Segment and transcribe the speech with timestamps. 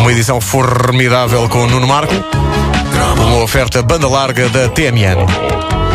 [0.00, 2.14] Uma edição formidável com o Nuno Marco.
[3.16, 5.85] Uma oferta banda larga da TMN.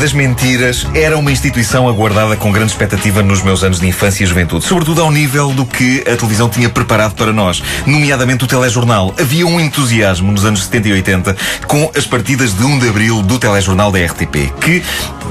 [0.00, 4.26] Das Mentiras era uma instituição aguardada com grande expectativa nos meus anos de infância e
[4.26, 9.14] juventude, sobretudo ao nível do que a televisão tinha preparado para nós, nomeadamente o telejornal.
[9.20, 13.20] Havia um entusiasmo nos anos 70 e 80 com as partidas de 1 de abril
[13.20, 14.82] do telejornal da RTP, que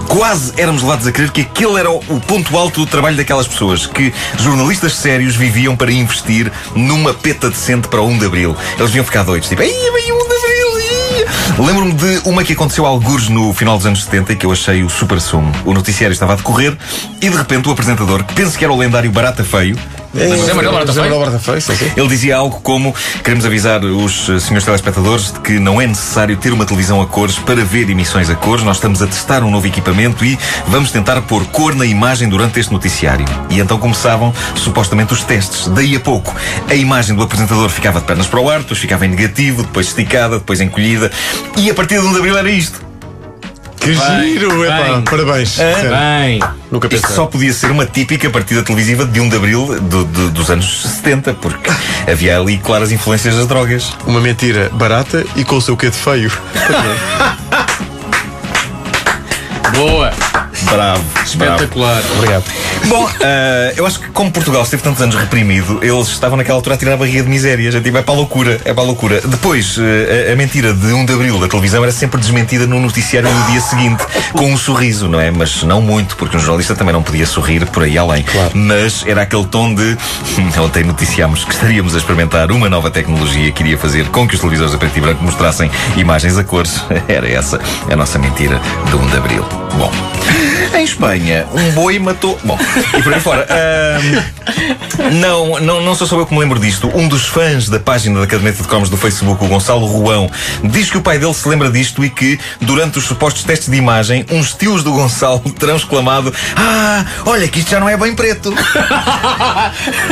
[0.08, 3.88] quase éramos levados a crer que aquele era o ponto alto do trabalho daquelas pessoas,
[3.88, 8.56] que jornalistas sérios viviam para investir numa peta decente para o 1 de abril.
[8.78, 10.59] Eles deviam ficar doidos, tipo, "Ai, vem o 1 de abril!
[11.60, 14.46] Ih!" Lembro-me de uma que aconteceu a algures no final dos anos 70 e que
[14.46, 15.52] eu achei o super sumo.
[15.66, 16.78] O noticiário estava a decorrer
[17.22, 19.78] e de repente o apresentador, que penso que era o lendário Barata Feio,
[20.14, 21.02] José Manuel Barata José?
[21.02, 22.94] Manuel Barata Feio, ele dizia algo como:
[23.24, 27.06] Queremos avisar os eh, senhores telespectadores de que não é necessário ter uma televisão a
[27.06, 28.64] cores para ver emissões a cores.
[28.64, 30.38] Nós estamos a testar um novo equipamento e
[30.68, 33.26] vamos tentar pôr cor na imagem durante este noticiário.
[33.52, 35.68] E então começavam supostamente os testes.
[35.68, 36.36] Daí a pouco,
[36.68, 39.88] a imagem do apresentador ficava de pernas para o ar, depois ficava em negativo, depois
[39.88, 41.12] esticada, depois encolhida.
[41.56, 42.89] E a partir de 1 de abril era isto.
[43.96, 45.02] Que giro, epá, bem.
[45.02, 45.50] parabéns.
[45.50, 46.40] Sério, Bem.
[46.72, 47.16] Nunca Isto pensei.
[47.16, 50.84] só podia ser uma típica partida televisiva de 1 de abril do- do- dos anos
[50.84, 51.70] 70, porque
[52.10, 53.92] havia ali claras influências das drogas.
[54.06, 56.32] Uma mentira barata e com o seu quê de feio.
[59.74, 60.12] Boa.
[60.64, 61.24] Bravo, bravo.
[61.26, 62.04] Espetacular.
[62.16, 62.44] Obrigado.
[62.86, 66.76] Bom, eh, eu acho que como Portugal esteve tantos anos reprimido, eles estavam naquela altura
[66.76, 67.72] a tirar a barriga de miséria.
[67.72, 69.22] Já tipo, é para a loucura, é para a loucura.
[69.22, 72.80] Depois, eh, a, a mentira de 1 de Abril da televisão era sempre desmentida no
[72.80, 75.32] noticiário no dia seguinte, com um sorriso, não é?
[75.32, 78.24] Mas não muito, porque um jornalista também não podia sorrir por aí além.
[78.24, 78.52] Claro.
[78.54, 79.98] Mas era aquele tom de
[80.60, 84.42] ontem noticiámos que estaríamos a experimentar uma nova tecnologia que iria fazer com que os
[84.42, 86.82] televisores a preto e branco mostrassem imagens a cores.
[87.08, 87.60] Era essa
[87.90, 88.60] a nossa mentira
[88.90, 89.46] de 1 de Abril.
[89.78, 89.92] Bom,
[90.76, 92.40] em Espanha, um boi matou.
[92.44, 92.58] Bom,
[92.98, 93.46] e por aí fora.
[93.50, 96.90] ahm, não, não, não sou só eu que me lembro disto.
[96.96, 100.30] Um dos fãs da página da Caderneta de Cromos do Facebook, o Gonçalo Ruão,
[100.64, 103.78] diz que o pai dele se lembra disto e que, durante os supostos testes de
[103.78, 108.14] imagem, uns tios do Gonçalo terão exclamado: Ah, olha que isto já não é bem
[108.16, 108.54] preto.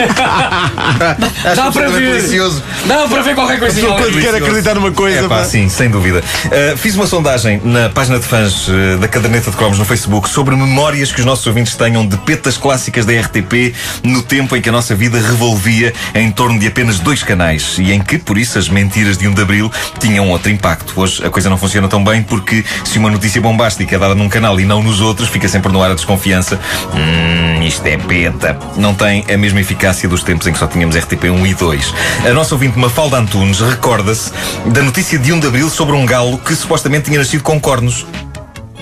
[0.07, 2.15] Acho Dá para absolutamente ver.
[2.17, 2.63] delicioso.
[2.85, 3.87] Dá para ver qualquer coisinha.
[3.87, 4.21] Quando ali.
[4.21, 5.43] quer acreditar numa coisa, É pá, pá.
[5.45, 6.23] sim, sem dúvida.
[6.45, 10.29] Uh, fiz uma sondagem na página de fãs uh, da Caderneta de Cromos no Facebook
[10.37, 14.61] sobre memórias que os nossos ouvintes tenham de petas clássicas da RTP no tempo em
[14.61, 18.37] que a nossa vida revolvia em torno de apenas dois canais e em que, por
[18.37, 20.93] isso, as mentiras de 1 de Abril tinham outro impacto.
[20.95, 24.29] Hoje a coisa não funciona tão bem porque se uma notícia bombástica é dada num
[24.29, 26.59] canal e não nos outros, fica sempre no ar a desconfiança.
[26.93, 28.59] Hum, isto é peta.
[28.75, 31.93] Não tem a mesma eficácia dos tempos em que só tínhamos RTP 1 e 2.
[32.29, 34.31] A nossa ouvinte Mafalda Antunes recorda-se
[34.67, 38.05] da notícia de 1 de Abril sobre um galo que supostamente tinha nascido com cornos.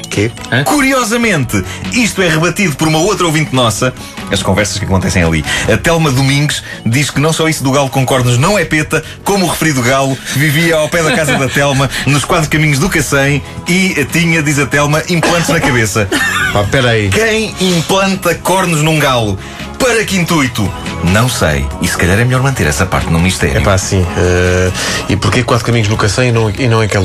[0.09, 0.31] Quê?
[0.65, 3.93] Curiosamente, isto é rebatido por uma outra ouvinte nossa.
[4.31, 5.45] As conversas que acontecem ali.
[5.71, 9.03] A Telma Domingues diz que não só isso do galo com cornos não é peta,
[9.23, 12.89] como o referido galo vivia ao pé da casa da Telma, nos quatro caminhos do
[12.89, 16.07] Cacém e tinha, diz a Telma, implantes na cabeça.
[16.53, 17.09] Pá, peraí.
[17.09, 19.37] Quem implanta cornos num galo?
[19.77, 20.71] Para que intuito?
[21.03, 21.65] Não sei.
[21.81, 23.57] E se calhar é melhor manter essa parte no mistério.
[23.57, 24.03] É pá, sim.
[24.17, 24.71] eh,
[25.09, 26.97] e porquê quatro caminhos no Cacém e não, e não em que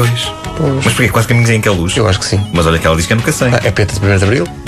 [0.00, 0.32] luz?
[0.56, 0.84] Pois.
[0.84, 1.96] Mas porquê quatro caminhos em que é luz?
[1.96, 2.44] Eu acho que sim.
[2.52, 3.52] Mas olha que ela diz que é no Cacém.
[3.52, 4.61] Ah, é peta de 1 de Abril?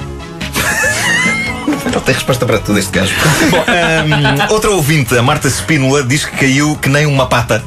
[1.95, 3.13] Ele tem resposta para tudo este gajo.
[3.51, 7.63] Bom, hum, outra ouvinte, a Marta Spínola, diz que caiu que nem uma pata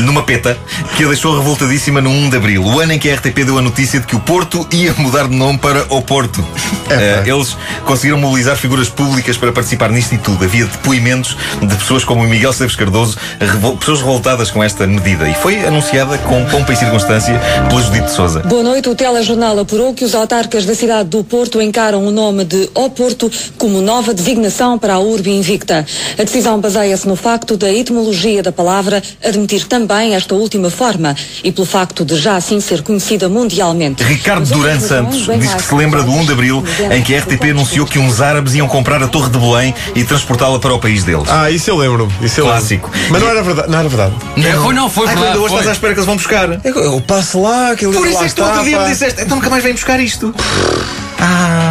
[0.00, 0.56] numa peta
[0.96, 3.56] que a deixou revoltadíssima no 1 de Abril, o ano em que a RTP deu
[3.58, 6.44] a notícia de que o Porto ia mudar de nome para O Porto.
[6.90, 10.44] Eh, eles conseguiram mobilizar figuras públicas para participar nisto e tudo.
[10.44, 15.28] Havia depoimentos de pessoas como o Miguel Esteves Cardoso, revol- pessoas revoltadas com esta medida.
[15.28, 18.40] E foi anunciada com pompa e circunstância pelo Judite de Souza.
[18.40, 18.88] Boa noite.
[18.88, 22.90] O telejornal apurou que os autarcas da cidade do Porto encaram o nome de O
[22.90, 25.86] Porto como nova designação para a urbe invicta.
[26.18, 31.14] A decisão baseia-se no facto da etimologia da palavra admitir também esta última forma
[31.44, 34.02] e pelo facto de já assim ser conhecida mundialmente.
[34.02, 37.50] Ricardo Duran Santos diz que se lembra do 1 de Abril em que a RTP
[37.50, 41.04] anunciou que uns árabes iam comprar a Torre de Belém e transportá-la para o país
[41.04, 41.28] deles.
[41.28, 42.10] Ah, isso eu lembro.
[42.20, 42.60] Isso eu lembro.
[42.60, 42.90] Clássico.
[43.10, 43.70] Mas não era verdade.
[43.70, 44.14] Não era verdade.
[44.36, 45.32] Não, foi, não, foi Ai, verdade.
[45.32, 45.58] ainda hoje foi.
[45.58, 46.60] estás à espera que eles vão buscar.
[46.64, 49.36] Eu, eu passo lá, aquele Por isso é que tu outro dia me disseste, então
[49.36, 50.34] nunca mais vem buscar isto.
[51.18, 51.69] Ah.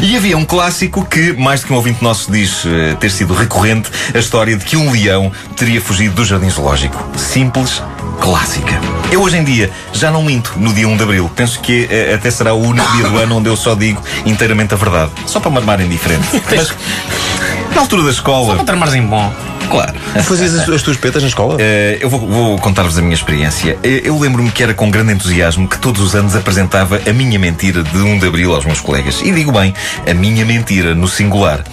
[0.00, 3.34] E havia um clássico que, mais do que um ouvinte nosso diz eh, ter sido
[3.34, 7.04] recorrente, a história de que um leão teria fugido do jardim zoológico.
[7.16, 7.82] Simples,
[8.20, 8.80] clássica.
[9.10, 11.30] Eu hoje em dia já não minto no dia 1 de Abril.
[11.36, 14.72] Penso que eh, até será o único dia do ano onde eu só digo inteiramente
[14.72, 15.10] a verdade.
[15.26, 16.26] Só para me armarem diferente.
[16.56, 16.72] Mas
[17.74, 18.56] na altura da escola.
[18.56, 19.51] Para ter margem bom.
[19.70, 19.94] Claro.
[20.24, 21.56] Fazias as, as tuas petas na escola?
[21.58, 23.78] Eh, eu vou, vou contar-vos a minha experiência.
[23.82, 27.38] Eh, Eu lembro-me que era com grande entusiasmo que todos os anos apresentava a minha
[27.38, 29.20] mentira de 1 de Abril aos meus colegas.
[29.22, 29.74] E digo bem,
[30.08, 31.64] a minha mentira, no singular.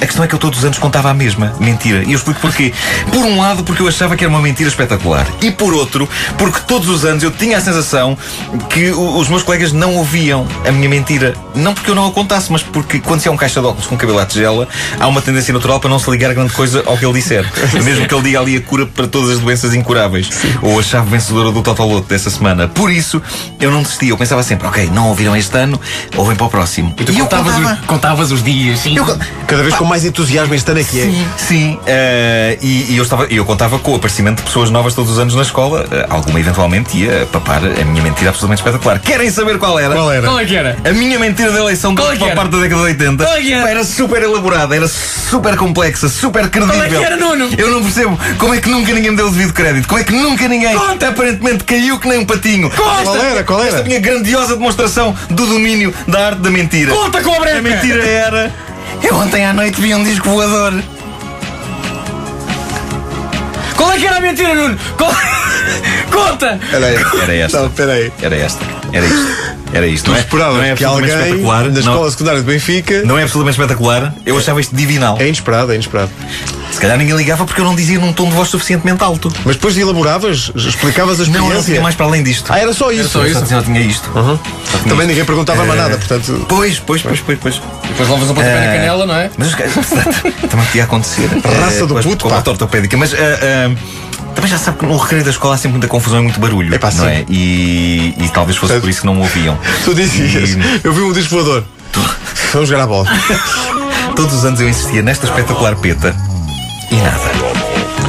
[0.00, 2.04] A questão é que eu todos os anos contava a mesma mentira.
[2.04, 2.72] E eu explico porquê.
[3.12, 5.26] Por um lado, porque eu achava que era uma mentira espetacular.
[5.42, 8.16] E por outro, porque todos os anos eu tinha a sensação
[8.70, 11.34] que os meus colegas não ouviam a minha mentira.
[11.54, 13.86] Não porque eu não a contasse, mas porque quando se é um caixa de óculos
[13.86, 14.68] com cabelo à tigela,
[15.00, 17.37] há uma tendência natural para não se ligar grande coisa ao que ele disser.
[17.84, 20.28] Mesmo que ele diga ali a cura para todas as doenças incuráveis.
[20.62, 22.68] Ou a chave vencedora do Totoloto dessa semana.
[22.68, 23.20] Por isso,
[23.60, 24.10] eu não desistia.
[24.10, 25.80] Eu pensava sempre, ok, não ouviram este ano,
[26.16, 26.94] ouvem para o próximo.
[26.98, 27.74] E tu eu contavas, contava.
[27.80, 28.96] os, contavas os dias, sim.
[28.96, 29.04] Eu
[29.46, 31.04] Cada vez com mais entusiasmo este ano é que é.
[31.04, 31.78] Sim, sim.
[31.86, 35.18] eh, e, e eu, estava, eu contava com o aparecimento de pessoas novas todos os
[35.18, 35.86] anos na escola.
[35.90, 38.98] Eh, alguma eventualmente ia papar a minha mentira absolutamente espetacular.
[39.00, 39.94] Querem saber qual era?
[39.94, 40.26] Qual era?
[40.26, 40.76] Qual é que era?
[40.84, 42.36] A minha mentira da eleição Qual é uma era?
[42.36, 43.62] parte da década de 80 Qual é que era?
[43.62, 46.82] Pá, era super elaborada, era super complexa, super credível.
[46.82, 47.50] é que era, Nuno?
[47.58, 49.86] Eu não percebo como é que nunca ninguém me deu o devido crédito.
[49.88, 51.08] Como é que nunca ninguém Conta!
[51.08, 52.70] aparentemente caiu que nem um patinho.
[52.70, 53.44] Qual era?
[53.44, 53.68] Qual era?
[53.68, 56.92] Esta minha grandiosa demonstração do domínio da arte da mentira.
[56.92, 57.58] Conta com a breca!
[57.58, 58.54] A mentira era.
[59.02, 60.74] Eu ontem à noite vi um disco voador.
[63.76, 64.76] Qual é que era a mentira, Nuno?
[64.96, 65.12] Qual...
[66.10, 66.58] Conta!
[66.72, 66.86] Era,
[67.22, 67.58] Era esta.
[67.60, 68.12] Não, espera aí.
[68.20, 68.64] Era esta.
[68.92, 69.58] Era isto.
[69.72, 70.04] Era isto.
[70.06, 71.64] Tu não é, esperavas não é que alguém espetacular.
[71.64, 73.02] na não- escola secundária de Benfica.
[73.04, 74.14] Não é absolutamente espetacular.
[74.24, 75.16] Eu achava isto divinal.
[75.20, 76.10] É inesperado, é inesperado.
[76.78, 79.32] Se calhar ninguém ligava porque eu não dizia num tom de voz suficientemente alto.
[79.44, 81.72] Mas depois elaboravas, explicavas a Não, eu não experiência.
[81.72, 82.52] tinha mais para além disto.
[82.52, 83.08] Ah, era só isso.
[83.08, 83.40] só Eu isso.
[83.40, 84.08] só, só tinha isto.
[84.14, 84.38] Só tinha
[84.84, 85.06] Também isto.
[85.08, 86.46] ninguém perguntava mais Eh, nada, portanto.
[86.48, 87.60] Pois, pois, pois, pois, pois.
[87.88, 89.28] Depois levas um pontapé na Eh, canela, não é?
[89.36, 89.72] Mas os caras-
[90.48, 91.28] também podia acontecer.
[91.44, 92.42] Raça Eh, do com a- puto, Com pá.
[92.46, 92.96] a ortopédica.
[92.96, 93.70] Mas eh, eh,
[94.36, 96.72] também já sabe que no recreio da escola há sempre muita confusão e muito barulho.
[96.72, 97.24] Epá, não é?
[97.28, 99.58] E, e talvez fosse por isso que não me ouviam.
[99.84, 101.64] Tu dizias, E- eu vi um disco voador.
[102.52, 103.08] Vamos jogar a bola.
[104.14, 106.14] Todos os anos eu insistia nesta espetacular peta
[106.90, 107.30] e nada.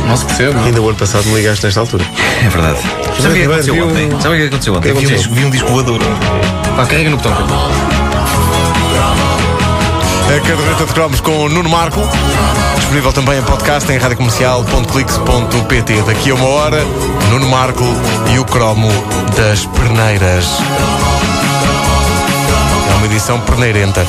[0.08, 0.54] Não se percebe.
[0.56, 0.64] não?
[0.64, 2.04] Ainda o ano passado me ligaste nesta altura.
[2.44, 2.80] É verdade.
[3.22, 4.10] Sabe o que aconteceu viu- ontem?
[4.22, 4.88] Sabe o que aconteceu ontem?
[4.88, 5.18] Vi um aconteceu?
[5.18, 6.00] disco- Vi um disco voador.
[6.76, 7.34] Pá, carrega no botão.
[10.28, 12.02] A caderneta de cromos com o Nuno Marco.
[12.78, 16.02] Disponível também em podcast em radiocomercial.clix.pt.
[16.04, 16.84] Daqui a uma hora,
[17.30, 17.84] Nuno Marco
[18.34, 18.90] e o cromo
[19.36, 20.46] das perneiras.
[22.92, 24.06] É uma edição perneirenta.